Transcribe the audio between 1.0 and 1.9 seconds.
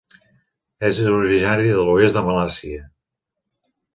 originari de